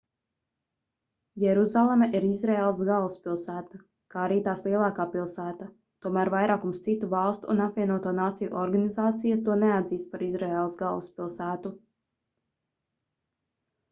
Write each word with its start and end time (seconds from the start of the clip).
jeruzaleme 1.41 2.05
ir 2.19 2.23
izraēlas 2.29 2.79
galvaspilsēta 2.87 3.81
kā 4.15 4.23
arī 4.29 4.39
tās 4.47 4.63
lielākā 4.69 5.05
pilsēta 5.17 5.67
tomēr 6.07 6.33
vairākums 6.37 6.81
citu 6.87 7.11
valstu 7.13 7.51
un 7.55 7.63
apvienoto 7.67 8.15
nāciju 8.23 8.57
organizācija 8.65 9.39
to 9.49 9.59
neatzīst 9.67 10.11
par 10.17 10.27
izraēlas 10.31 10.81
galvaspilsētu 10.83 11.77